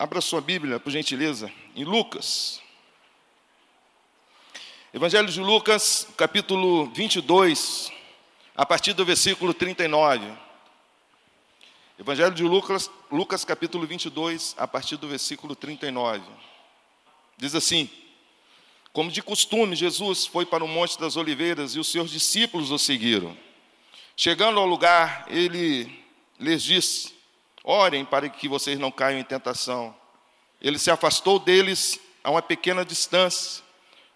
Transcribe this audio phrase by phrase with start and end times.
[0.00, 2.62] Abra sua Bíblia, por gentileza, em Lucas.
[4.94, 7.92] Evangelho de Lucas, capítulo 22,
[8.56, 10.26] a partir do versículo 39.
[11.98, 16.24] Evangelho de Lucas, Lucas capítulo 22, a partir do versículo 39.
[17.36, 17.86] Diz assim:
[18.94, 22.78] Como de costume, Jesus foi para o Monte das Oliveiras e os seus discípulos o
[22.78, 23.36] seguiram.
[24.16, 26.02] Chegando ao lugar, ele
[26.38, 27.19] lhes disse:
[27.62, 29.94] Orem para que vocês não caiam em tentação.
[30.60, 33.62] Ele se afastou deles a uma pequena distância,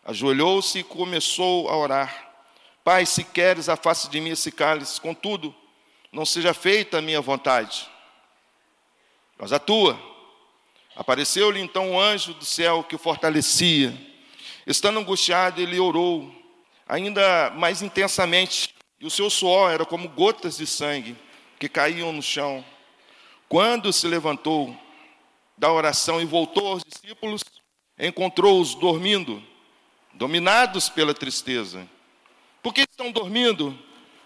[0.04, 2.32] ajoelhou-se e começou a orar.
[2.82, 5.54] Pai, se queres, afaste de mim esse cálice, contudo,
[6.12, 7.88] não seja feita a minha vontade,
[9.38, 9.98] mas a tua.
[10.94, 13.92] Apareceu-lhe então um anjo do céu que o fortalecia.
[14.66, 16.32] Estando angustiado, ele orou
[16.86, 21.16] ainda mais intensamente, e o seu suor era como gotas de sangue
[21.58, 22.64] que caíam no chão.
[23.54, 24.76] Quando se levantou
[25.56, 27.44] da oração e voltou aos discípulos,
[27.96, 29.40] encontrou-os dormindo,
[30.12, 31.88] dominados pela tristeza.
[32.60, 33.78] Por que estão dormindo?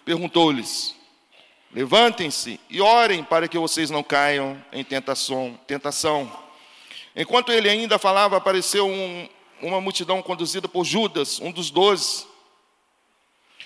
[0.02, 0.96] perguntou-lhes.
[1.74, 5.60] Levantem-se e orem para que vocês não caiam em tentação.
[5.66, 6.32] tentação.
[7.14, 9.28] Enquanto ele ainda falava, apareceu um,
[9.60, 12.26] uma multidão conduzida por Judas, um dos doze.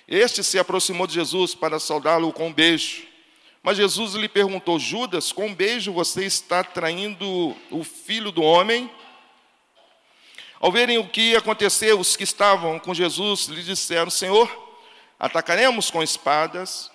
[0.09, 3.12] Este se aproximou de Jesus para saudá-lo com um beijo.
[3.63, 8.91] Mas Jesus lhe perguntou: Judas, com um beijo você está traindo o filho do homem?
[10.61, 14.51] Ao verem o que ia acontecer, os que estavam com Jesus lhe disseram: Senhor,
[15.19, 16.91] atacaremos com espadas.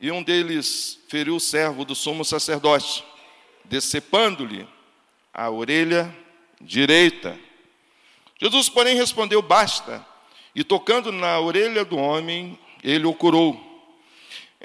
[0.00, 3.04] E um deles feriu o servo do sumo sacerdote,
[3.64, 4.68] decepando-lhe
[5.32, 6.14] a orelha
[6.60, 7.38] direita.
[8.40, 10.04] Jesus, porém, respondeu: Basta.
[10.54, 13.63] E tocando na orelha do homem, ele o curou.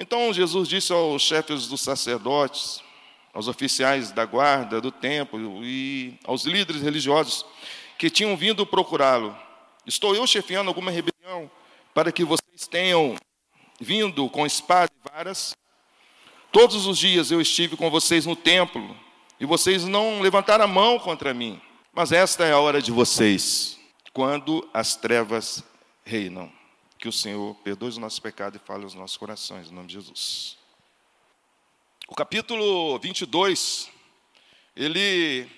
[0.00, 2.82] Então Jesus disse aos chefes dos sacerdotes,
[3.34, 7.44] aos oficiais da guarda do templo e aos líderes religiosos
[7.98, 9.36] que tinham vindo procurá-lo:
[9.86, 11.50] Estou eu chefiando alguma rebelião
[11.92, 13.14] para que vocês tenham
[13.78, 15.54] vindo com espada e varas?
[16.50, 18.96] Todos os dias eu estive com vocês no templo
[19.38, 21.60] e vocês não levantaram a mão contra mim.
[21.92, 23.78] Mas esta é a hora de vocês,
[24.14, 25.62] quando as trevas
[26.04, 26.59] reinam.
[27.00, 29.94] Que o Senhor perdoe os nossos pecados e fale os nossos corações, em nome de
[29.94, 30.58] Jesus.
[32.06, 33.90] O capítulo 22,
[34.76, 35.50] ele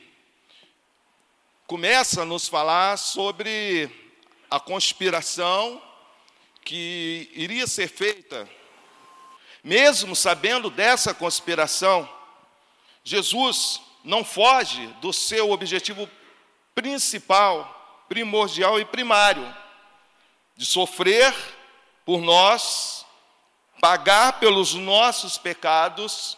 [1.66, 3.90] começa a nos falar sobre
[4.48, 5.82] a conspiração
[6.64, 8.48] que iria ser feita.
[9.64, 12.08] Mesmo sabendo dessa conspiração,
[13.02, 16.08] Jesus não foge do seu objetivo
[16.72, 19.61] principal, primordial e primário,
[20.56, 21.34] de sofrer
[22.04, 23.06] por nós,
[23.80, 26.36] pagar pelos nossos pecados,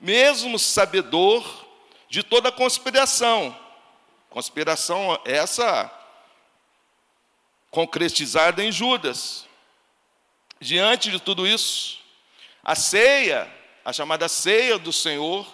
[0.00, 1.44] mesmo sabedor
[2.08, 3.56] de toda conspiração.
[4.28, 5.90] Conspiração essa
[7.70, 9.46] concretizada em Judas.
[10.60, 12.00] Diante de tudo isso,
[12.62, 13.50] a ceia,
[13.84, 15.46] a chamada ceia do Senhor,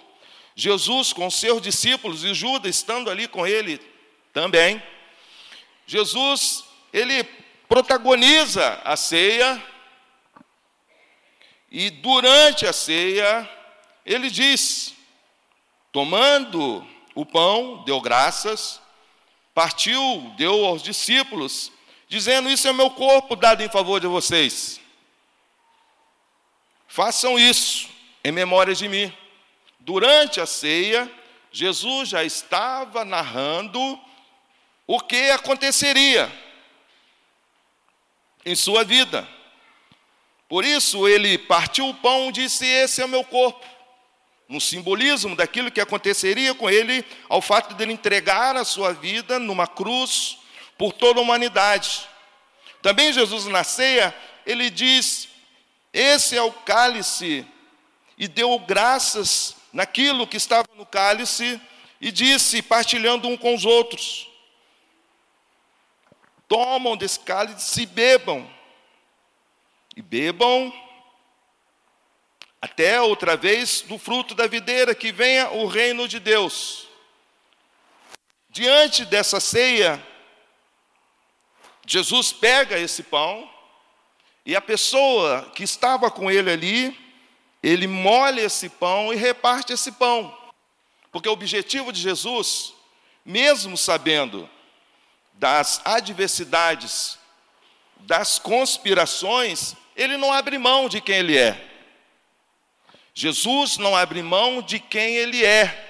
[0.54, 3.78] Jesus com seus discípulos e Judas estando ali com ele
[4.32, 4.82] também,
[5.86, 7.22] Jesus, ele
[7.68, 9.62] protagoniza a ceia,
[11.70, 13.48] e durante a ceia,
[14.04, 14.94] ele diz:
[15.92, 18.80] tomando o pão, deu graças,
[19.54, 21.72] partiu, deu aos discípulos,
[22.08, 24.80] dizendo: Isso é meu corpo dado em favor de vocês.
[26.86, 27.88] Façam isso
[28.24, 29.12] em memória de mim.
[29.80, 31.10] Durante a ceia,
[31.52, 34.00] Jesus já estava narrando
[34.86, 36.45] o que aconteceria
[38.46, 39.28] em sua vida.
[40.48, 43.66] Por isso ele partiu o pão e disse: Esse é o meu corpo.
[44.48, 49.40] No simbolismo daquilo que aconteceria com ele, ao fato de ele entregar a sua vida
[49.40, 50.38] numa cruz
[50.78, 52.08] por toda a humanidade.
[52.80, 54.14] Também Jesus na ceia,
[54.46, 55.28] ele diz:
[55.92, 57.44] Esse é o cálice,
[58.16, 61.60] e deu graças naquilo que estava no cálice,
[62.00, 64.28] e disse, partilhando um com os outros:
[66.48, 68.50] tomam desse cálice e bebam.
[69.96, 70.72] E bebam
[72.60, 76.88] até outra vez do fruto da videira, que venha o reino de Deus.
[78.48, 80.04] Diante dessa ceia,
[81.86, 83.48] Jesus pega esse pão
[84.44, 86.98] e a pessoa que estava com ele ali,
[87.62, 90.36] ele molha esse pão e reparte esse pão.
[91.12, 92.72] Porque o objetivo de Jesus,
[93.24, 94.48] mesmo sabendo
[95.36, 97.18] das adversidades,
[98.00, 101.72] das conspirações, ele não abre mão de quem ele é.
[103.14, 105.84] Jesus não abre mão de quem ele é.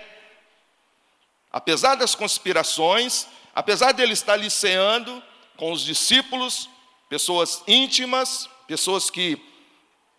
[1.50, 5.22] apesar das conspirações, apesar dele estar liceando
[5.56, 6.68] com os discípulos,
[7.08, 9.40] pessoas íntimas, pessoas que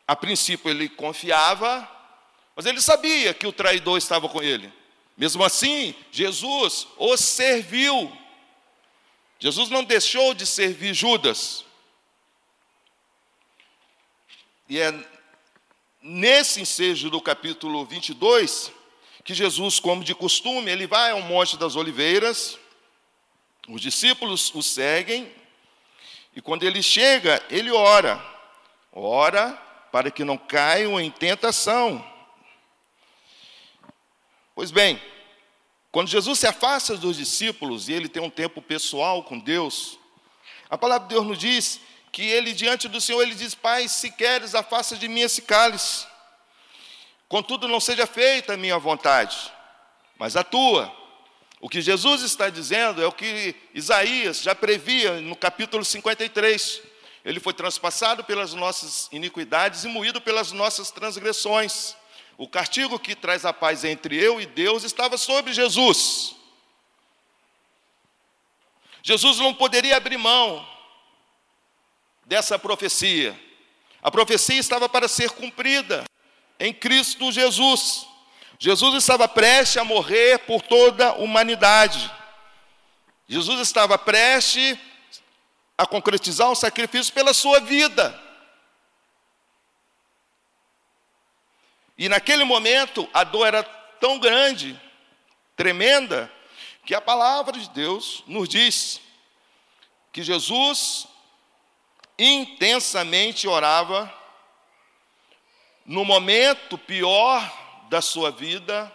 [0.08, 1.88] a princípio ele confiava,
[2.56, 4.74] mas ele sabia que o traidor estava com ele.
[5.16, 8.12] Mesmo assim, Jesus os serviu.
[9.40, 11.64] Jesus não deixou de servir Judas.
[14.68, 14.94] E é
[16.02, 18.72] nesse ensejo do capítulo 22
[19.24, 22.58] que Jesus, como de costume, ele vai ao Monte das Oliveiras,
[23.68, 25.30] os discípulos o seguem,
[26.34, 28.24] e quando ele chega, ele ora.
[28.94, 29.52] Ora
[29.92, 32.06] para que não caiam em tentação.
[34.56, 35.02] Pois bem,
[35.92, 39.98] quando Jesus se afasta dos discípulos e ele tem um tempo pessoal com Deus,
[40.70, 41.80] a palavra de Deus nos diz
[42.12, 46.06] que ele, diante do Senhor, ele diz: Pai, se queres, afasta de mim esse cálice.
[47.28, 49.52] Contudo, não seja feita a minha vontade,
[50.18, 50.96] mas a tua.
[51.60, 56.82] O que Jesus está dizendo é o que Isaías já previa no capítulo 53.
[57.26, 61.97] Ele foi transpassado pelas nossas iniquidades e moído pelas nossas transgressões.
[62.38, 66.36] O castigo que traz a paz entre eu e Deus estava sobre Jesus.
[69.02, 70.68] Jesus não poderia abrir mão
[72.26, 73.40] dessa profecia.
[74.04, 76.06] A profecia estava para ser cumprida
[76.60, 78.06] em Cristo Jesus.
[78.60, 82.12] Jesus estava prestes a morrer por toda a humanidade.
[83.28, 84.78] Jesus estava prestes
[85.78, 88.27] a concretizar um sacrifício pela sua vida.
[91.98, 93.64] E naquele momento a dor era
[94.00, 94.80] tão grande,
[95.56, 96.32] tremenda,
[96.86, 99.02] que a palavra de Deus nos diz
[100.14, 101.08] que Jesus
[102.18, 104.14] intensamente orava
[105.86, 107.42] no momento pior
[107.90, 108.94] da sua vida,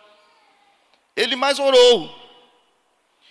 [1.17, 2.19] ele mais orou.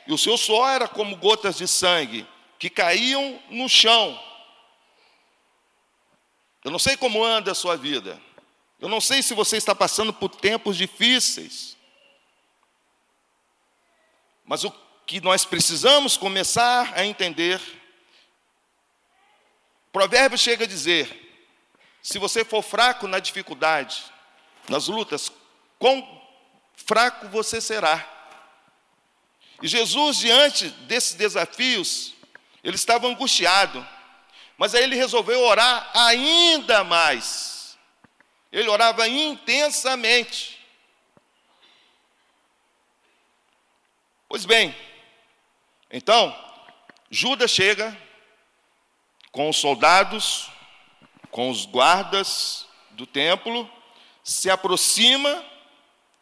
[0.07, 2.27] E o seu suor era como gotas de sangue
[2.57, 4.19] que caíam no chão.
[6.63, 8.21] Eu não sei como anda a sua vida.
[8.81, 11.77] Eu não sei se você está passando por tempos difíceis.
[14.43, 14.71] Mas o
[15.05, 17.61] que nós precisamos começar a entender.
[19.91, 21.47] Provérbio chega a dizer:
[22.01, 24.03] se você for fraco na dificuldade,
[24.67, 25.31] nas lutas,
[25.77, 26.21] quão
[26.75, 28.07] fraco você será.
[29.61, 32.15] E Jesus, diante desses desafios,
[32.63, 33.87] ele estava angustiado,
[34.57, 37.40] mas aí ele resolveu orar ainda mais.
[38.51, 40.59] Ele orava intensamente.
[44.27, 44.75] Pois bem,
[45.89, 46.33] então,
[47.09, 47.97] Judas chega
[49.31, 50.49] com os soldados,
[51.29, 53.69] com os guardas do templo,
[54.23, 55.43] se aproxima,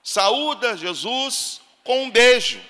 [0.04, 2.62] saúda Jesus com um beijo.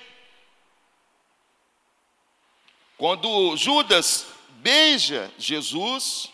[2.96, 6.30] Quando Judas beija Jesus,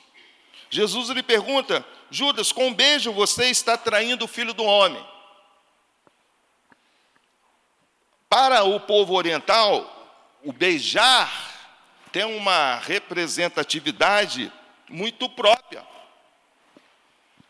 [0.69, 1.87] Jesus lhe pergunta:
[2.17, 5.07] Judas, com um beijo você está traindo o filho do homem.
[8.27, 11.31] Para o povo oriental, o beijar
[12.11, 14.51] tem uma representatividade
[14.89, 15.87] muito própria.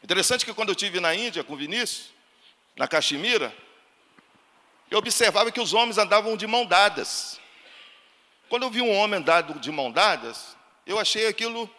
[0.03, 2.11] Interessante que quando eu estive na Índia com Vinícius,
[2.77, 3.57] na Caxemira,
[4.91, 7.41] eu observava que os homens andavam de mão dadas.
[8.49, 11.71] Quando eu vi um homem andado de mão dadas, eu achei aquilo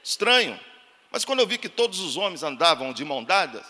[0.00, 0.60] estranho.
[1.14, 3.64] Mas quando eu vi que todos os homens andavam de mão dadas,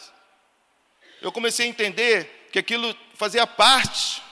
[1.20, 4.22] eu comecei a entender que aquilo fazia parte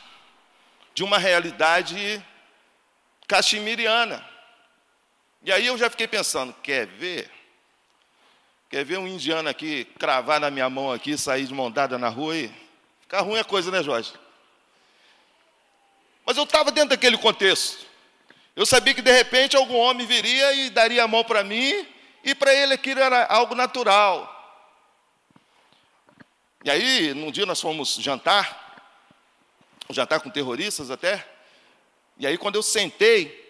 [0.95, 2.25] de uma realidade
[3.29, 4.27] caxemiriana.
[5.43, 7.31] E aí eu já fiquei pensando, quer ver?
[8.71, 12.09] Quer ver um indiano aqui cravar na minha mão aqui, sair de mão dada na
[12.09, 12.51] rua e
[13.03, 14.15] ficar ruim é coisa, né, Jorge?
[16.25, 17.85] Mas eu estava dentro daquele contexto.
[18.57, 21.92] Eu sabia que de repente algum homem viria e daria a mão para mim,
[22.23, 24.29] e para ele aquilo era algo natural.
[26.65, 28.85] E aí, num dia nós fomos jantar,
[29.91, 31.27] jantar com terroristas até,
[32.17, 33.41] e aí quando eu sentei,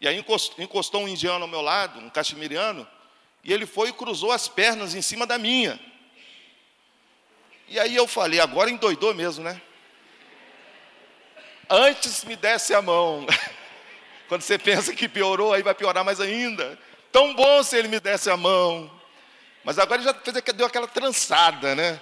[0.00, 0.24] e aí
[0.58, 2.88] encostou um indiano ao meu lado, um caxemiriano,
[3.44, 5.78] e ele foi e cruzou as pernas em cima da minha.
[7.68, 9.60] E aí eu falei, agora endoidou mesmo, né?
[11.68, 13.26] Antes me desse a mão.
[14.28, 16.78] Quando você pensa que piorou, aí vai piorar mais ainda.
[17.12, 18.90] Tão bom se ele me desse a mão.
[19.62, 22.00] Mas agora ele já fez, deu aquela trançada, né?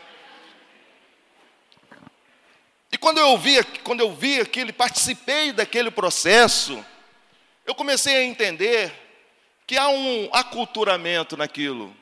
[2.92, 6.84] E quando eu vi, quando eu vi aquilo, participei daquele processo,
[7.66, 8.92] eu comecei a entender
[9.66, 11.94] que há um aculturamento naquilo,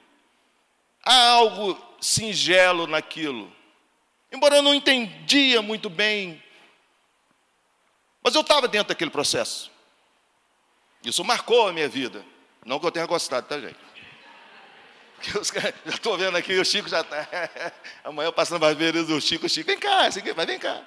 [1.03, 3.53] há algo singelo naquilo.
[4.31, 6.43] Embora eu não entendia muito bem
[8.23, 9.71] Mas eu estava dentro daquele processo.
[11.03, 12.23] Isso marcou a minha vida.
[12.69, 13.79] Não que eu tenha gostado, tá, gente?
[15.87, 17.27] já estou vendo aqui, o Chico já está.
[18.05, 20.83] Amanhã passando para ver o Chico, o Chico, vem cá, vai, vem cá.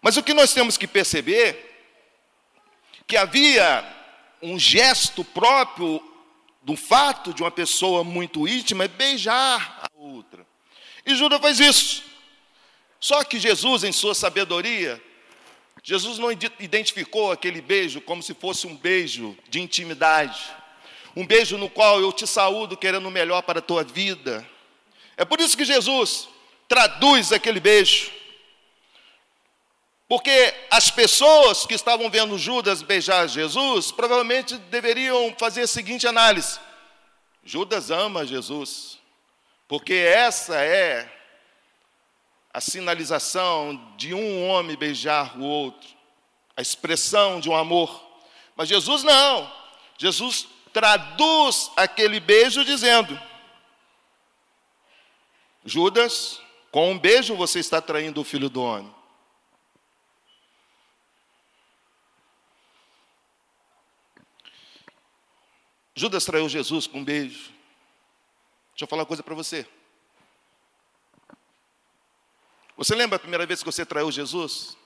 [0.00, 1.74] Mas o que nós temos que perceber
[3.06, 3.84] que havia
[4.40, 6.02] um gesto próprio
[6.62, 10.46] do fato de uma pessoa muito íntima é beijar a outra.
[11.04, 12.02] E Judas faz isso.
[12.98, 15.02] Só que Jesus, em sua sabedoria,
[15.88, 20.40] Jesus não identificou aquele beijo como se fosse um beijo de intimidade,
[21.14, 24.44] um beijo no qual eu te saúdo querendo o melhor para a tua vida.
[25.16, 26.28] É por isso que Jesus
[26.66, 28.10] traduz aquele beijo
[30.08, 36.60] porque as pessoas que estavam vendo Judas beijar Jesus provavelmente deveriam fazer a seguinte análise:
[37.44, 38.98] Judas ama Jesus,
[39.66, 41.15] porque essa é
[42.56, 45.90] a sinalização de um homem beijar o outro,
[46.56, 48.02] a expressão de um amor.
[48.56, 49.52] Mas Jesus não,
[49.98, 53.20] Jesus traduz aquele beijo dizendo:
[55.66, 58.90] Judas, com um beijo você está traindo o filho do homem.
[65.94, 67.52] Judas traiu Jesus com um beijo.
[68.70, 69.68] Deixa eu falar uma coisa para você.
[72.76, 74.76] Você lembra a primeira vez que você traiu Jesus?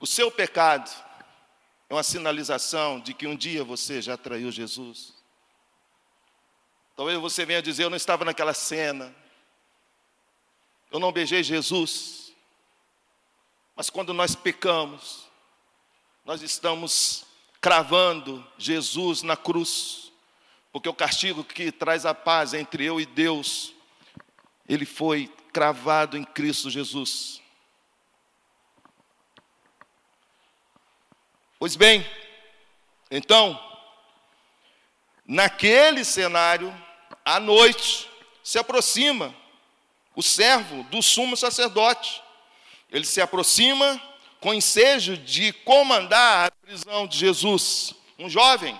[0.00, 0.90] O seu pecado
[1.88, 5.14] é uma sinalização de que um dia você já traiu Jesus.
[6.96, 9.14] Talvez você venha dizer: Eu não estava naquela cena,
[10.90, 12.32] eu não beijei Jesus.
[13.76, 15.28] Mas quando nós pecamos,
[16.24, 17.24] nós estamos
[17.60, 20.12] cravando Jesus na cruz,
[20.72, 23.74] porque o castigo que traz a paz entre eu e Deus,
[24.68, 27.40] ele foi cravado em Cristo Jesus.
[31.58, 32.08] Pois bem,
[33.10, 33.58] então,
[35.26, 36.72] naquele cenário,
[37.24, 38.08] à noite,
[38.44, 39.34] se aproxima
[40.14, 42.22] o servo do sumo sacerdote.
[42.90, 44.00] Ele se aproxima
[44.40, 47.94] com ensejo de comandar a prisão de Jesus.
[48.18, 48.78] Um jovem,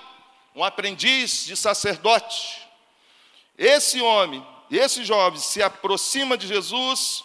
[0.55, 2.63] um aprendiz de sacerdote.
[3.57, 4.45] Esse homem,
[4.77, 7.25] esse jovem se aproxima de Jesus,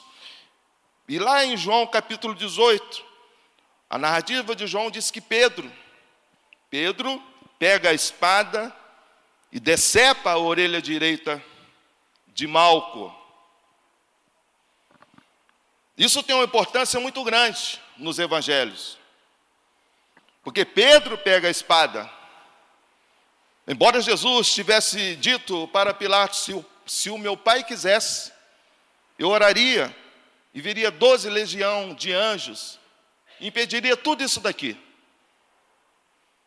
[1.07, 3.03] e lá em João capítulo 18,
[3.89, 5.71] a narrativa de João diz que Pedro,
[6.69, 7.21] Pedro
[7.59, 8.75] pega a espada
[9.51, 11.43] e decepa a orelha direita
[12.27, 13.13] de Malco.
[15.97, 18.97] Isso tem uma importância muito grande nos evangelhos.
[20.43, 22.09] Porque Pedro pega a espada.
[23.67, 28.31] Embora Jesus tivesse dito para Pilatos: se o, se o meu pai quisesse,
[29.17, 29.95] eu oraria
[30.53, 32.79] e viria doze legião de anjos,
[33.39, 34.77] impediria tudo isso daqui.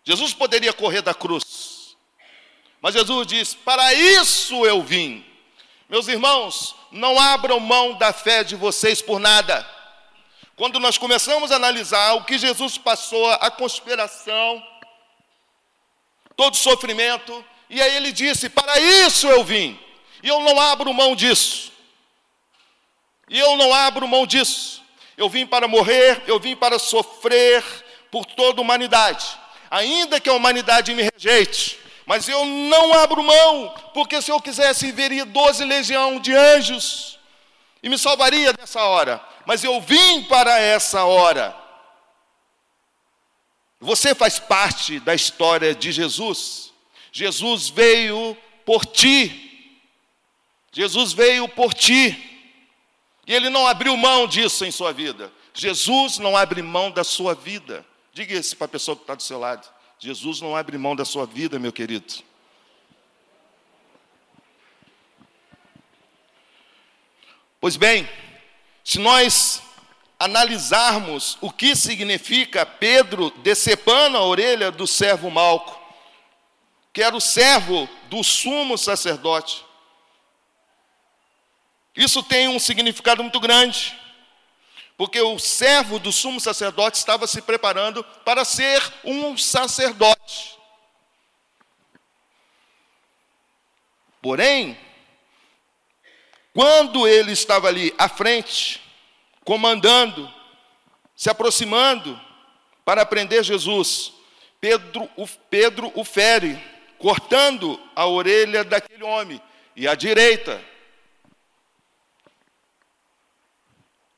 [0.04, 1.96] Jesus poderia correr da cruz,
[2.80, 5.24] mas Jesus diz: Para isso eu vim.
[5.88, 9.68] Meus irmãos, não abram mão da fé de vocês por nada.
[10.56, 14.64] Quando nós começamos a analisar o que Jesus passou, a conspiração,
[16.36, 19.78] todo o sofrimento, e aí ele disse: Para isso eu vim,
[20.26, 21.72] e eu não abro mão disso.
[23.28, 24.82] E eu não abro mão disso.
[25.16, 27.62] Eu vim para morrer, eu vim para sofrer
[28.10, 29.26] por toda a humanidade,
[29.70, 34.92] ainda que a humanidade me rejeite, mas eu não abro mão, porque se eu quisesse,
[34.92, 37.18] veria doze legião de anjos
[37.82, 41.56] e me salvaria nessa hora mas eu vim para essa hora.
[43.80, 46.72] Você faz parte da história de Jesus.
[47.12, 49.45] Jesus veio por ti.
[50.76, 52.14] Jesus veio por ti.
[53.26, 55.32] E ele não abriu mão disso em sua vida.
[55.54, 57.82] Jesus não abre mão da sua vida.
[58.12, 59.66] Diga isso para a pessoa que está do seu lado.
[59.98, 62.22] Jesus não abre mão da sua vida, meu querido.
[67.58, 68.06] Pois bem,
[68.84, 69.62] se nós
[70.18, 75.80] analisarmos o que significa Pedro decepando a orelha do servo Malco,
[76.92, 79.65] que era o servo do sumo sacerdote,
[81.96, 83.98] isso tem um significado muito grande,
[84.96, 90.56] porque o servo do sumo sacerdote estava se preparando para ser um sacerdote.
[94.20, 94.76] Porém,
[96.52, 98.82] quando ele estava ali à frente,
[99.44, 100.32] comandando,
[101.14, 102.20] se aproximando
[102.84, 104.12] para prender Jesus,
[104.60, 106.58] Pedro, o, Pedro o fere,
[106.98, 109.40] cortando a orelha daquele homem,
[109.76, 110.60] e à direita.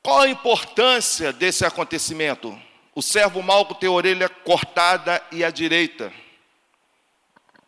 [0.02, 2.58] Qual a importância desse acontecimento?
[2.94, 6.12] O servo Malco tem a orelha cortada e a direita.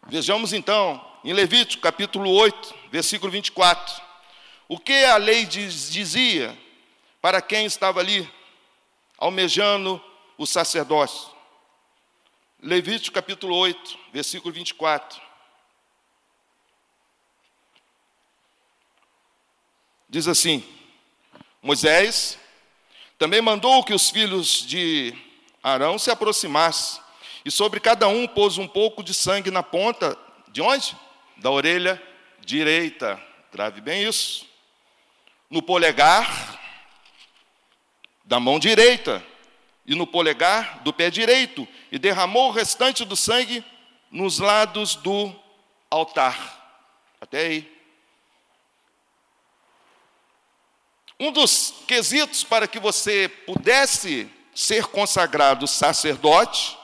[0.09, 4.03] Vejamos então, em Levítico capítulo 8, versículo 24.
[4.69, 6.57] O que a lei diz, dizia
[7.21, 8.29] para quem estava ali,
[9.19, 10.03] almejando
[10.39, 11.31] o sacerdócio?
[12.63, 15.21] Levítico capítulo 8, versículo 24.
[20.09, 20.65] Diz assim:
[21.63, 22.39] Moisés
[23.19, 25.15] também mandou que os filhos de
[25.63, 27.03] Arão se aproximassem,
[27.45, 30.17] e sobre cada um pôs um pouco de sangue na ponta,
[30.49, 30.97] de onde?
[31.37, 32.01] Da orelha
[32.41, 33.23] direita.
[33.53, 34.47] Grave bem isso.
[35.51, 36.59] No polegar
[38.25, 39.25] da mão direita
[39.87, 43.65] e no polegar do pé direito, e derramou o restante do sangue
[44.11, 45.35] nos lados do
[45.91, 46.59] altar.
[47.21, 47.80] Até aí.
[51.21, 56.79] Um dos quesitos para que você pudesse ser consagrado sacerdote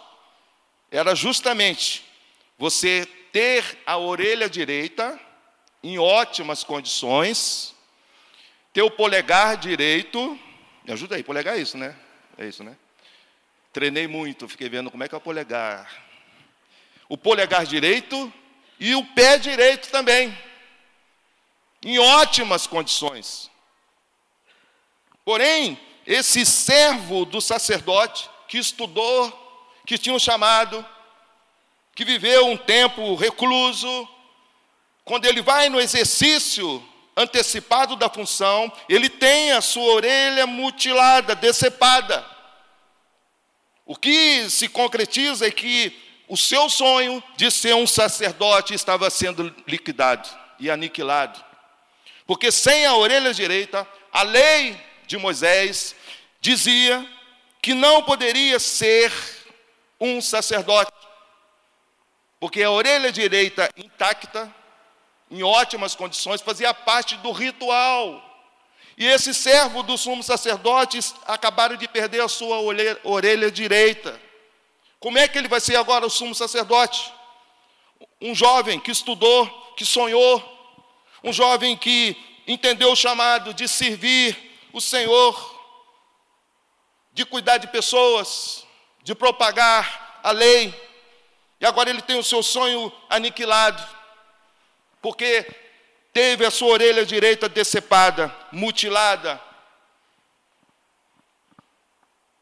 [0.91, 2.05] era justamente
[2.59, 5.19] você ter a orelha direita
[5.83, 7.75] em ótimas condições,
[8.75, 10.39] ter o polegar direito,
[10.85, 11.97] me ajuda aí, polegar é isso, né?
[12.37, 12.77] É isso, né?
[13.73, 15.91] Treinei muito, fiquei vendo como é que é o polegar.
[17.09, 18.31] O polegar direito
[18.79, 20.37] e o pé direito também,
[21.83, 23.51] em ótimas condições.
[25.27, 29.29] Porém, esse servo do sacerdote que estudou,
[29.85, 30.87] que tinha um chamado,
[31.97, 34.09] que viveu um tempo recluso,
[35.05, 36.81] quando ele vai no exercício
[37.17, 42.25] antecipado da função, ele tem a sua orelha mutilada, decepada.
[43.85, 45.93] O que se concretiza é que
[46.29, 50.29] o seu sonho de ser um sacerdote estava sendo liquidado
[50.61, 51.45] e aniquilado.
[52.29, 55.95] Porque sem a orelha direita, a lei de Moisés
[56.41, 57.07] dizia
[57.63, 59.13] que não poderia ser
[60.01, 60.93] um sacerdote,
[62.39, 64.55] porque a orelha direita intacta,
[65.31, 68.23] em ótimas condições, fazia parte do ritual.
[68.97, 72.59] E esse servo do sumo sacerdote acabaram de perder a sua
[73.03, 74.21] orelha direita.
[75.01, 77.13] Como é que ele vai ser agora o sumo sacerdote?
[78.21, 80.43] Um jovem que estudou, que sonhou,
[81.23, 84.46] um jovem que entendeu o chamado de servir,
[84.77, 85.35] o Senhor
[87.11, 88.67] de cuidar de pessoas,
[89.03, 90.69] de propagar a lei,
[91.59, 93.83] e agora ele tem o seu sonho aniquilado,
[95.01, 95.51] porque
[96.13, 99.41] teve a sua orelha direita decepada, mutilada.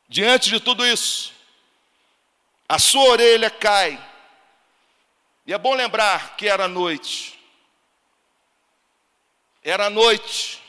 [0.08, 1.32] Diante de tudo isso,
[2.68, 3.96] a sua orelha cai,
[5.46, 7.38] e é bom lembrar que era noite,
[9.62, 10.63] era noite,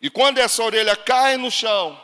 [0.00, 2.00] e quando essa orelha cai no chão,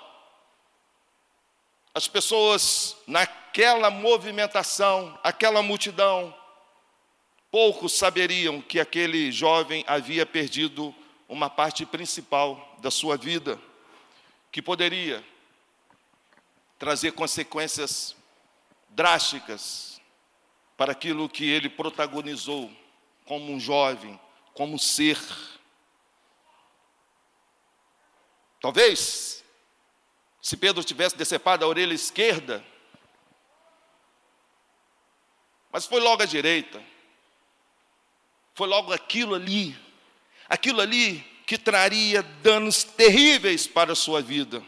[1.94, 6.34] as pessoas naquela movimentação, aquela multidão,
[7.50, 10.94] poucos saberiam que aquele jovem havia perdido
[11.28, 13.60] uma parte principal da sua vida,
[14.50, 15.22] que poderia
[16.78, 18.16] trazer consequências
[18.88, 20.00] drásticas
[20.76, 22.70] para aquilo que ele protagonizou
[23.26, 24.18] como um jovem,
[24.54, 25.18] como ser
[28.62, 29.42] Talvez,
[30.40, 32.64] se Pedro tivesse decepado a orelha esquerda,
[35.72, 36.80] mas foi logo à direita,
[38.54, 39.76] foi logo aquilo ali,
[40.48, 44.62] aquilo ali que traria danos terríveis para a sua vida.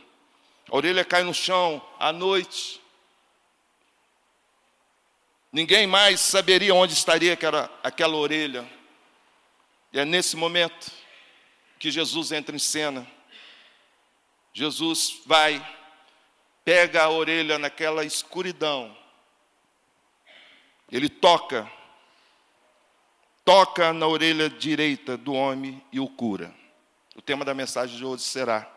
[0.69, 2.81] A orelha cai no chão à noite.
[5.53, 8.69] Ninguém mais saberia onde estaria aquela, aquela orelha.
[9.93, 10.91] E é nesse momento
[11.79, 13.13] que Jesus entra em cena.
[14.55, 15.61] Jesus vai,
[16.64, 18.97] pega a orelha naquela escuridão,
[20.90, 21.69] ele toca,
[23.45, 26.55] toca na orelha direita do homem e o cura.
[27.17, 28.71] O tema da mensagem de hoje será: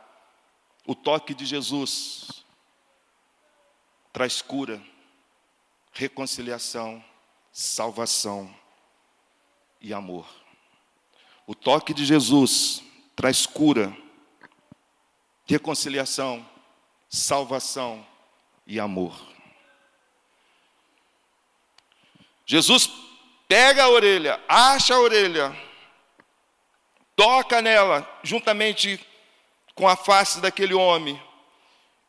[0.85, 2.43] o toque de Jesus
[4.11, 4.81] traz cura,
[5.91, 7.03] reconciliação,
[7.51, 8.51] salvação
[9.79, 10.27] e amor.
[11.45, 12.81] O toque de Jesus
[13.15, 13.95] traz cura,
[15.47, 16.47] reconciliação,
[17.09, 18.05] salvação
[18.65, 19.17] e amor.
[22.45, 22.89] Jesus
[23.47, 25.55] pega a orelha, acha a orelha,
[27.15, 28.99] toca nela, juntamente
[29.73, 31.21] com a face daquele homem,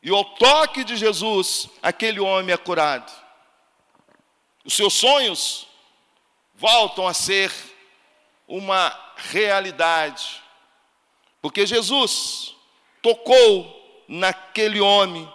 [0.03, 3.13] e ao toque de Jesus, aquele homem é curado.
[4.65, 5.67] Os seus sonhos
[6.55, 7.53] voltam a ser
[8.47, 10.43] uma realidade,
[11.41, 12.58] porque Jesus
[13.09, 15.27] tocou naquele homem,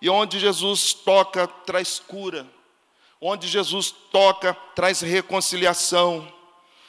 [0.00, 2.46] e onde Jesus toca, traz cura,
[3.20, 6.32] onde Jesus toca, traz reconciliação,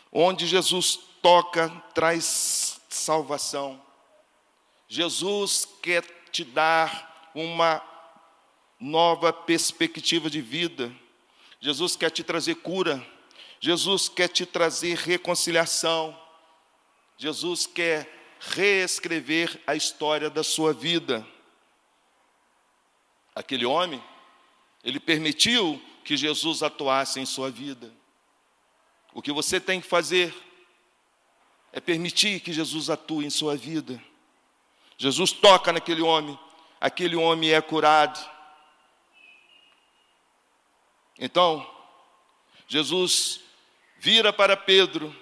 [0.10, 3.82] onde Jesus toca, traz salvação.
[4.88, 7.82] Jesus quer te dar uma
[8.80, 10.89] nova perspectiva de vida.
[11.60, 13.06] Jesus quer te trazer cura.
[13.60, 16.17] Jesus quer te trazer reconciliação.
[17.17, 21.25] Jesus quer reescrever a história da sua vida.
[23.36, 24.04] Aquele homem,
[24.84, 27.93] ele permitiu que Jesus atuasse em sua vida.
[29.13, 30.34] O que você tem que fazer
[31.71, 34.02] é permitir que Jesus atue em sua vida.
[34.97, 36.38] Jesus toca naquele homem,
[36.80, 38.19] aquele homem é curado.
[41.17, 41.69] Então,
[42.67, 43.41] Jesus
[43.97, 45.15] vira para Pedro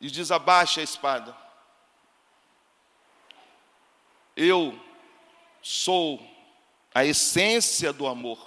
[0.00, 1.36] e diz: abaixa a espada.
[4.42, 4.74] Eu
[5.60, 6.18] sou
[6.94, 8.38] a essência do amor.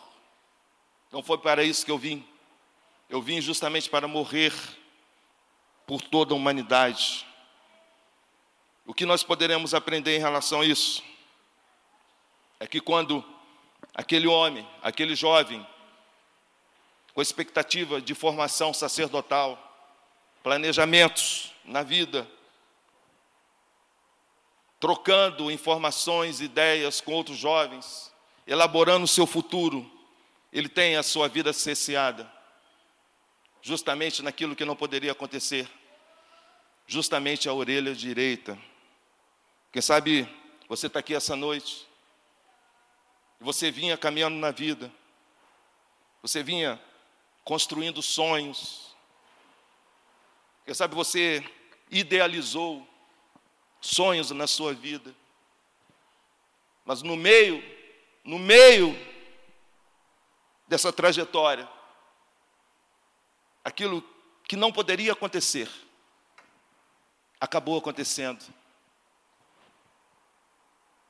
[1.12, 2.28] Não foi para isso que eu vim.
[3.08, 4.52] Eu vim justamente para morrer
[5.86, 7.28] por toda a humanidade.
[8.88, 11.04] O que nós poderemos aprender em relação a isso?
[12.60, 13.24] É que quando
[13.94, 15.64] aquele homem, aquele jovem,
[17.14, 19.60] com expectativa de formação sacerdotal,
[20.42, 22.28] planejamentos na vida,
[24.84, 28.14] trocando informações, ideias com outros jovens,
[28.46, 29.90] elaborando o seu futuro,
[30.52, 32.30] ele tem a sua vida cesseada,
[33.62, 35.70] justamente naquilo que não poderia acontecer,
[36.86, 38.60] justamente a orelha direita.
[39.72, 40.28] Quem sabe
[40.68, 41.88] você está aqui essa noite,
[43.40, 44.92] você vinha caminhando na vida,
[46.22, 46.78] você vinha
[47.46, 48.94] construindo sonhos.
[50.66, 51.42] Quem sabe você
[51.90, 52.86] idealizou
[53.84, 55.14] sonhos na sua vida.
[56.86, 57.64] Mas no meio,
[58.24, 58.96] no meio
[60.68, 61.68] dessa trajetória,
[63.64, 64.04] aquilo
[64.48, 65.70] que não poderia acontecer,
[67.40, 68.44] acabou acontecendo.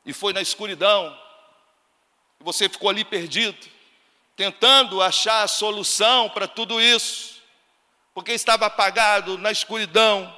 [0.06, 1.18] E foi na escuridão,
[2.40, 3.72] você ficou ali perdido
[4.36, 7.42] tentando achar a solução para tudo isso,
[8.14, 10.36] porque estava apagado na escuridão,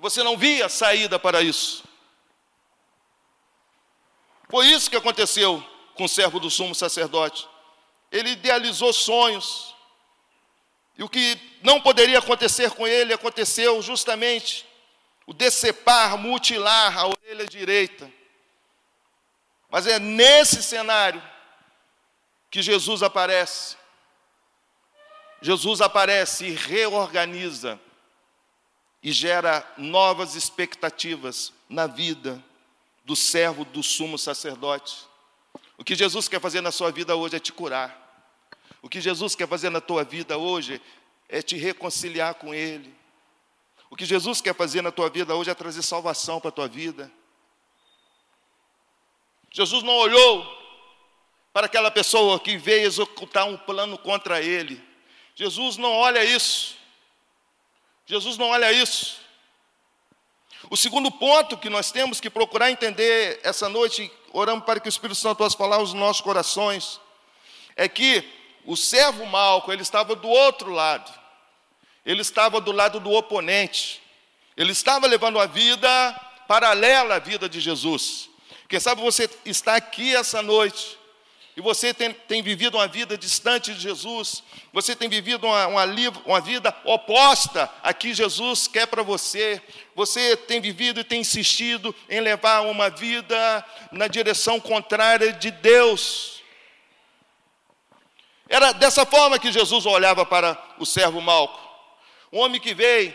[0.00, 1.84] você não via saída para isso.
[4.48, 7.48] Foi isso que aconteceu com o servo do sumo sacerdote.
[8.10, 9.76] Ele idealizou sonhos,
[10.98, 14.66] e o que não poderia acontecer com ele aconteceu justamente
[15.26, 18.10] o decepar, mutilar a orelha direita.
[19.70, 21.22] Mas é nesse cenário
[22.50, 23.76] que Jesus aparece.
[25.40, 27.80] Jesus aparece e reorganiza
[29.02, 32.42] e gera novas expectativas na vida
[33.04, 34.98] do servo do sumo sacerdote.
[35.78, 37.98] O que Jesus quer fazer na sua vida hoje é te curar.
[38.82, 40.80] O que Jesus quer fazer na tua vida hoje
[41.28, 42.94] é te reconciliar com Ele.
[43.90, 46.68] O que Jesus quer fazer na tua vida hoje é trazer salvação para a tua
[46.68, 47.10] vida.
[49.50, 50.60] Jesus não olhou
[51.52, 54.80] para aquela pessoa que veio executar um plano contra ele.
[55.34, 56.78] Jesus não olha isso.
[58.10, 59.20] Jesus não olha isso.
[60.68, 64.90] O segundo ponto que nós temos que procurar entender essa noite, oramos para que o
[64.90, 67.00] Espírito Santo possa falar aos nossos corações,
[67.76, 68.28] é que
[68.64, 71.08] o servo Malco, ele estava do outro lado.
[72.04, 74.02] Ele estava do lado do oponente.
[74.56, 75.88] Ele estava levando a vida
[76.48, 78.28] paralela à vida de Jesus.
[78.68, 80.98] Quem sabe você está aqui essa noite
[81.60, 84.42] e você tem, tem vivido uma vida distante de Jesus,
[84.72, 85.84] você tem vivido uma, uma,
[86.24, 89.60] uma vida oposta a que Jesus quer para você,
[89.94, 96.40] você tem vivido e tem insistido em levar uma vida na direção contrária de Deus.
[98.48, 101.60] Era dessa forma que Jesus olhava para o servo Malco,
[102.32, 103.14] um homem que veio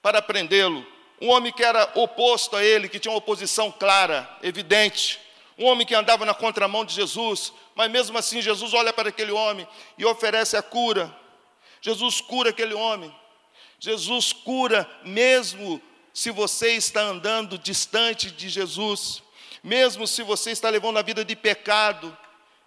[0.00, 0.86] para prendê-lo,
[1.20, 5.20] um homem que era oposto a ele, que tinha uma oposição clara, evidente
[5.58, 9.32] um homem que andava na contramão de Jesus, mas mesmo assim Jesus olha para aquele
[9.32, 9.66] homem
[9.98, 11.14] e oferece a cura.
[11.80, 13.14] Jesus cura aquele homem.
[13.80, 15.82] Jesus cura mesmo
[16.14, 19.22] se você está andando distante de Jesus,
[19.62, 22.16] mesmo se você está levando a vida de pecado,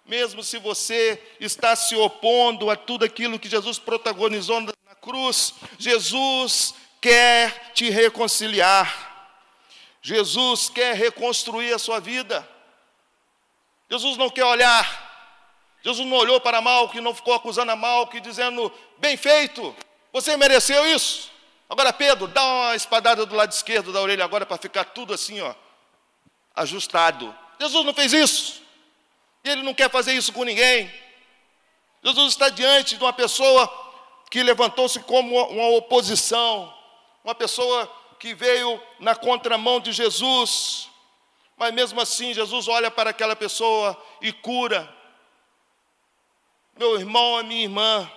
[0.04, 6.74] mesmo se você está se opondo a tudo aquilo que Jesus protagonizou na cruz, Jesus
[7.00, 9.10] quer te reconciliar.
[10.00, 12.46] Jesus quer reconstruir a sua vida.
[13.92, 15.10] Jesus não quer olhar.
[15.84, 19.76] Jesus não olhou para Malco e não ficou acusando a Malco e dizendo: bem feito,
[20.10, 21.30] você mereceu isso.
[21.68, 25.42] Agora, Pedro, dá uma espadada do lado esquerdo da orelha agora para ficar tudo assim,
[25.42, 25.54] ó,
[26.56, 27.36] ajustado.
[27.60, 28.62] Jesus não fez isso.
[29.44, 30.90] E ele não quer fazer isso com ninguém.
[32.02, 33.70] Jesus está diante de uma pessoa
[34.30, 36.72] que levantou-se como uma oposição,
[37.22, 40.88] uma pessoa que veio na contramão de Jesus,
[41.56, 44.92] mas mesmo assim Jesus olha para aquela pessoa e cura.
[46.76, 48.10] Meu irmão, a minha irmã,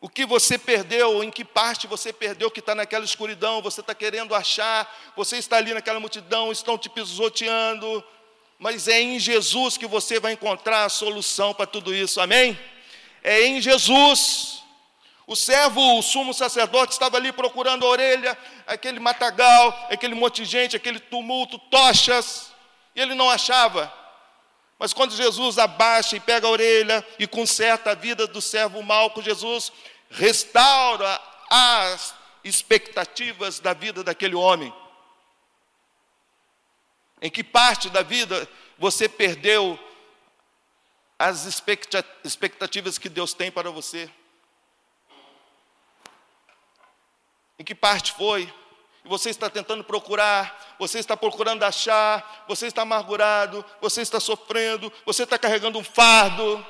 [0.00, 3.94] o que você perdeu, em que parte você perdeu que está naquela escuridão, você está
[3.94, 8.02] querendo achar, você está ali naquela multidão, estão te pisoteando,
[8.58, 12.58] mas é em Jesus que você vai encontrar a solução para tudo isso, amém?
[13.22, 14.61] É em Jesus.
[15.26, 20.50] O servo, o sumo sacerdote, estava ali procurando a orelha, aquele matagal, aquele monte de
[20.50, 22.52] gente, aquele tumulto, tochas,
[22.94, 23.92] e ele não achava.
[24.78, 29.10] Mas quando Jesus abaixa e pega a orelha e conserta a vida do servo mal
[29.10, 29.72] com Jesus,
[30.10, 34.74] restaura as expectativas da vida daquele homem.
[37.20, 39.78] Em que parte da vida você perdeu
[41.16, 41.44] as
[42.24, 44.10] expectativas que Deus tem para você?
[47.62, 48.52] Em que parte foi?
[49.04, 54.92] E você está tentando procurar, você está procurando achar, você está amargurado, você está sofrendo,
[55.06, 56.66] você está carregando um fardo.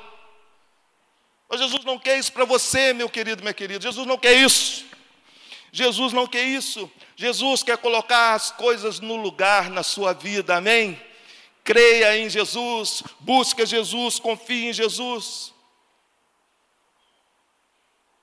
[1.49, 3.81] Mas Jesus não quer isso para você, meu querido, minha querida.
[3.81, 4.85] Jesus não quer isso.
[5.71, 6.91] Jesus não quer isso.
[7.15, 11.01] Jesus quer colocar as coisas no lugar na sua vida, amém?
[11.63, 15.51] Creia em Jesus, busca Jesus, confie em Jesus.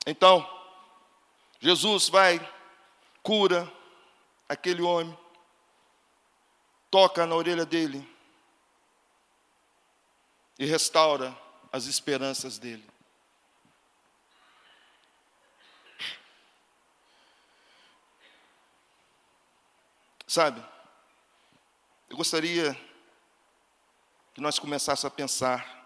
[0.07, 0.49] Então,
[1.61, 2.41] Jesus vai,
[3.23, 3.71] cura
[4.49, 5.17] aquele homem,
[6.91, 8.07] toca na orelha dele
[10.59, 11.37] e restaura
[11.73, 12.89] as esperanças dele.
[20.27, 20.65] Sabe,
[22.09, 22.73] eu gostaria
[24.33, 25.81] que nós começássemos a pensar.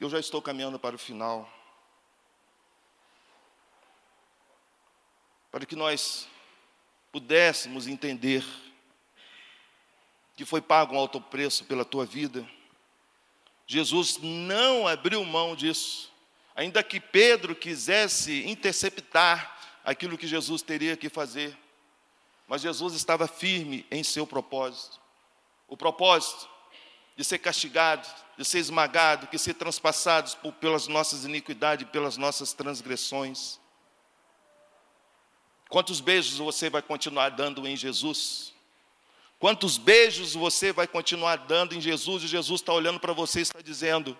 [0.00, 1.48] Eu já estou caminhando para o final.
[5.54, 6.26] Para que nós
[7.12, 8.44] pudéssemos entender
[10.34, 12.44] que foi pago um alto preço pela tua vida.
[13.64, 16.12] Jesus não abriu mão disso.
[16.56, 21.56] Ainda que Pedro quisesse interceptar aquilo que Jesus teria que fazer.
[22.48, 25.00] Mas Jesus estava firme em seu propósito.
[25.68, 26.48] O propósito
[27.16, 32.52] de ser castigado, de ser esmagado, de ser transpassados por, pelas nossas iniquidades, pelas nossas
[32.52, 33.62] transgressões.
[35.74, 38.54] Quantos beijos você vai continuar dando em Jesus?
[39.40, 43.42] Quantos beijos você vai continuar dando em Jesus e Jesus está olhando para você e
[43.42, 44.16] está dizendo: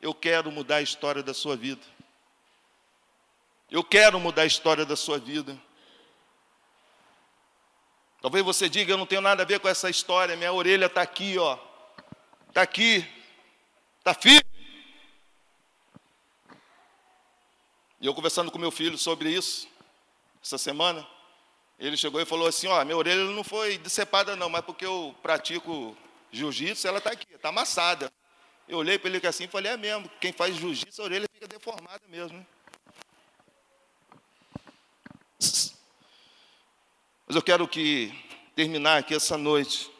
[0.00, 1.80] Eu quero mudar a história da sua vida.
[3.70, 5.56] Eu quero mudar a história da sua vida.
[8.20, 11.00] Talvez você diga, eu não tenho nada a ver com essa história, minha orelha está
[11.00, 11.56] aqui, ó.
[12.48, 13.08] Está aqui.
[14.00, 14.42] Está firme.
[18.00, 19.68] E eu conversando com meu filho sobre isso,
[20.42, 21.06] essa semana,
[21.78, 25.14] ele chegou e falou assim, ó, minha orelha não foi decepada não, mas porque eu
[25.22, 25.96] pratico
[26.30, 28.12] jiu-jitsu, ela está aqui, está amassada.
[28.68, 31.46] Eu olhei para ele assim e falei, é mesmo, quem faz jiu-jitsu, a orelha fica
[31.46, 32.38] deformada mesmo.
[32.38, 32.46] Né?
[37.26, 38.12] Mas eu quero que
[38.54, 39.90] terminar aqui essa noite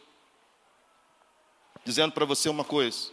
[1.85, 3.11] dizendo para você uma coisa.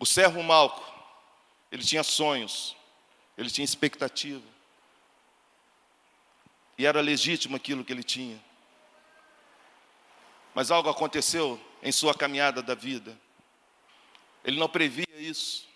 [0.00, 0.82] O servo Malco,
[1.70, 2.76] ele tinha sonhos,
[3.38, 4.44] ele tinha expectativa.
[6.76, 8.42] E era legítimo aquilo que ele tinha.
[10.54, 13.16] Mas algo aconteceu em sua caminhada da vida.
[14.44, 15.68] Ele não previa isso.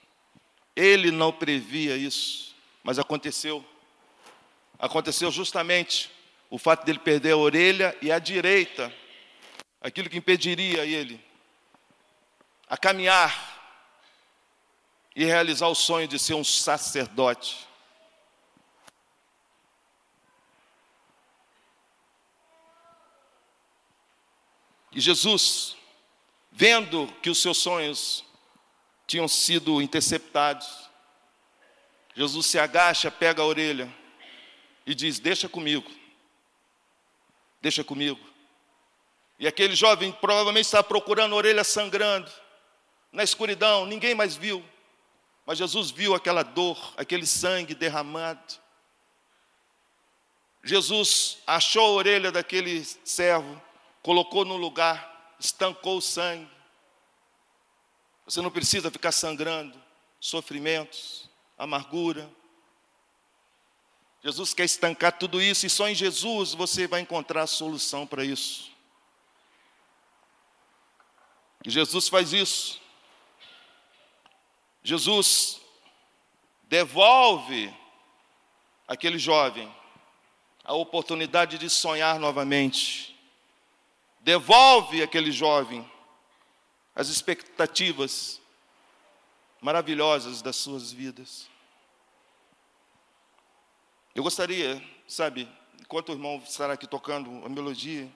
[0.75, 3.65] Ele não previa isso, mas aconteceu
[4.79, 6.11] aconteceu justamente
[6.51, 8.93] o fato dele perder a orelha e a direita,
[9.81, 11.23] aquilo que impediria ele
[12.67, 13.52] a caminhar
[15.15, 17.69] e realizar o sonho de ser um sacerdote.
[24.91, 25.77] E Jesus,
[26.51, 28.25] vendo que os seus sonhos
[29.07, 30.69] tinham sido interceptados,
[32.15, 33.93] Jesus se agacha, pega a orelha
[34.87, 35.91] e diz: Deixa comigo,
[37.61, 38.21] deixa comigo.
[39.39, 42.31] E aquele jovem provavelmente estava procurando a orelha sangrando,
[43.11, 44.63] na escuridão, ninguém mais viu.
[45.45, 48.61] Mas Jesus viu aquela dor, aquele sangue derramado.
[50.63, 53.61] Jesus achou a orelha daquele servo,
[54.03, 56.51] colocou no lugar, estancou o sangue.
[58.25, 59.77] Você não precisa ficar sangrando,
[60.21, 61.29] sofrimentos,
[61.59, 62.31] amargura,
[64.23, 68.25] Jesus quer estancar tudo isso e só em Jesus você vai encontrar a solução para
[68.25, 68.71] isso.
[71.65, 72.81] E Jesus faz isso.
[74.83, 75.61] Jesus
[76.65, 77.73] devolve
[78.89, 79.73] aquele jovem
[80.65, 83.17] a oportunidade de sonhar novamente.
[84.21, 85.89] Devolve aquele jovem
[86.95, 88.41] as expectativas
[89.61, 91.49] maravilhosas das suas vidas.
[94.15, 95.49] Eu gostaria, sabe,
[95.81, 98.11] enquanto o irmão estará aqui tocando a melodia,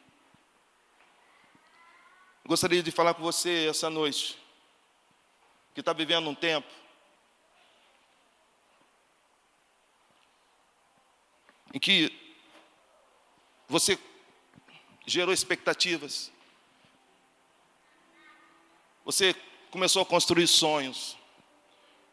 [2.45, 4.39] gostaria de falar com você essa noite,
[5.77, 6.67] que está vivendo um tempo.
[11.75, 12.11] Em que
[13.69, 13.99] você
[15.07, 16.33] gerou expectativas,
[19.05, 19.35] você
[19.71, 21.15] começou a construir sonhos,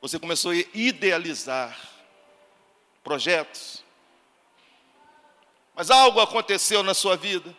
[0.02, 1.80] você começou a idealizar
[3.02, 3.82] projetos,
[5.74, 7.56] mas algo aconteceu na sua vida,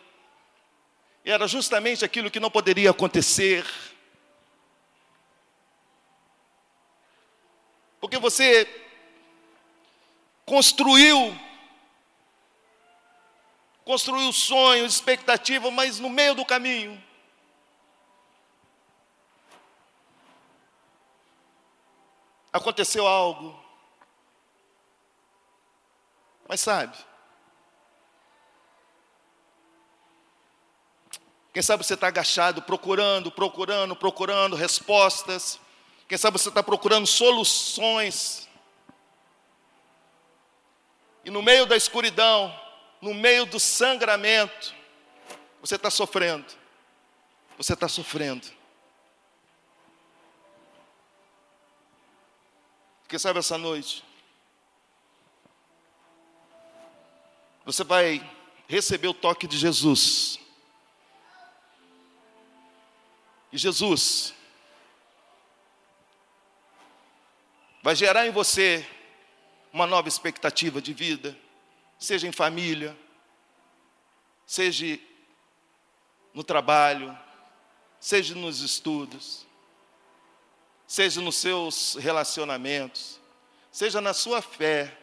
[1.25, 3.65] e era justamente aquilo que não poderia acontecer,
[8.05, 8.69] porque você
[10.45, 11.35] construiu,
[13.83, 17.03] construiu sonhos, expectativa, mas no meio do caminho,
[22.53, 23.59] aconteceu algo.
[26.47, 26.95] Mas sabe,
[31.51, 35.59] quem sabe você está agachado, procurando, procurando, procurando respostas.
[36.07, 38.47] Quem sabe você está procurando soluções.
[41.23, 42.53] E no meio da escuridão,
[43.01, 44.73] no meio do sangramento,
[45.59, 46.45] você está sofrendo.
[47.57, 48.47] Você está sofrendo.
[53.07, 54.03] Quem sabe essa noite,
[57.63, 58.21] você vai
[58.67, 60.39] receber o toque de Jesus.
[63.51, 64.34] E Jesus
[67.85, 68.83] vai gerar em você
[69.71, 71.37] uma nova expectativa de vida,
[71.99, 72.97] seja em família,
[74.43, 74.99] seja
[76.33, 77.15] no trabalho,
[77.99, 79.45] seja nos estudos
[80.87, 83.19] seja nos seus relacionamentos,
[83.71, 84.95] seja na sua fé.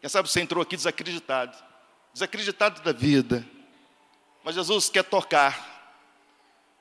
[0.00, 1.56] Quem sabe você entrou aqui desacreditado,
[2.12, 3.46] desacreditado da vida,
[4.44, 5.75] mas Jesus quer tocar.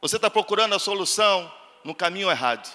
[0.06, 1.52] Você está procurando a solução
[1.84, 2.72] no caminho errado.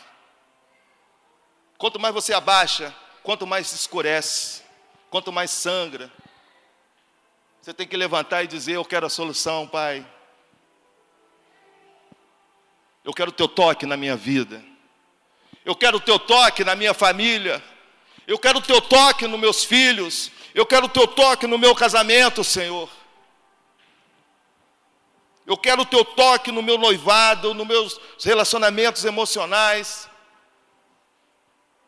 [1.79, 4.65] Quanto mais você abaixa, quanto mais se escurece,
[5.09, 6.11] quanto mais sangra.
[7.63, 10.05] Você tem que levantar e dizer: Eu quero a solução, Pai.
[13.05, 14.61] Eu quero o teu toque na minha vida.
[15.65, 17.63] Eu quero o teu toque na minha família.
[18.27, 20.33] Eu quero o teu toque nos meus filhos.
[20.53, 22.91] Eu quero o teu toque no meu casamento, Senhor.
[25.51, 30.09] Eu quero o teu toque no meu noivado, nos meus relacionamentos emocionais,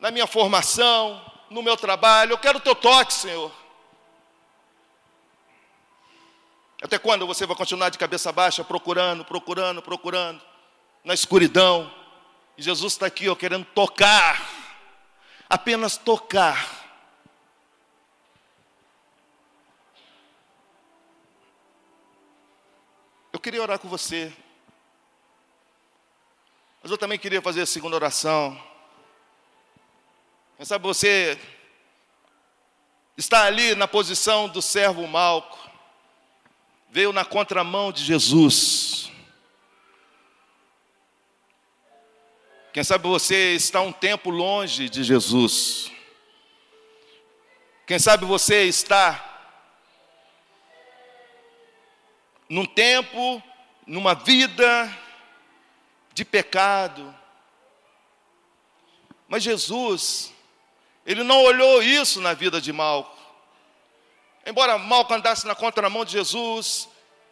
[0.00, 2.32] na minha formação, no meu trabalho.
[2.32, 3.52] Eu quero o teu toque, Senhor.
[6.82, 10.42] Até quando você vai continuar de cabeça baixa, procurando, procurando, procurando?
[11.04, 11.92] na escuridão.
[12.56, 14.40] E Jesus está aqui, ó, querendo tocar,
[15.48, 16.80] apenas tocar.
[23.31, 24.32] Eu queria orar com você,
[26.80, 28.56] mas eu também queria fazer a segunda oração.
[30.56, 31.36] Quem sabe você
[33.16, 35.58] está ali na posição do servo Malco,
[36.88, 39.10] veio na contramão de Jesus.
[42.72, 45.90] Quem sabe você está um tempo longe de Jesus.
[47.88, 49.31] Quem sabe você está
[52.52, 53.42] num tempo,
[53.86, 54.94] numa vida
[56.12, 57.16] de pecado.
[59.26, 60.34] Mas Jesus,
[61.06, 63.18] ele não olhou isso na vida de Malco.
[64.44, 66.90] Embora Malco andasse na contramão de Jesus,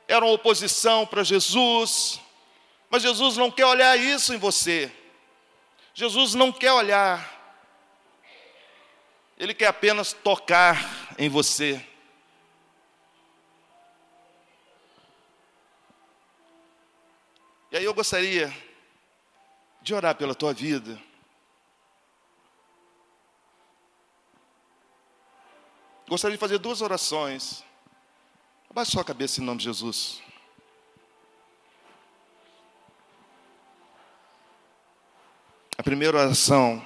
[0.09, 2.19] era uma oposição para Jesus,
[2.89, 4.91] mas Jesus não quer olhar isso em você.
[5.93, 7.31] Jesus não quer olhar,
[9.37, 11.90] Ele quer apenas tocar em você.
[17.71, 18.53] E aí eu gostaria
[19.81, 21.01] de orar pela tua vida.
[26.09, 27.65] Gostaria de fazer duas orações.
[28.69, 30.21] Abaixe sua cabeça em nome de Jesus.
[35.79, 36.85] A primeira oração